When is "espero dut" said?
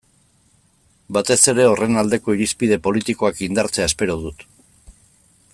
3.93-4.47